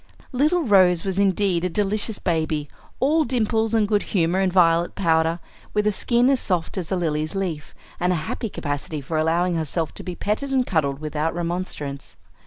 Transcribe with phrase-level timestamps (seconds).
[0.31, 2.67] Little Rose was indeed a delicious baby,
[2.99, 5.39] all dimples and good humor and violet powder,
[5.75, 9.53] with a skin as soft as a lily's leaf, and a happy capacity for allowing
[9.57, 12.17] herself to be petted and cuddled without remonstrance.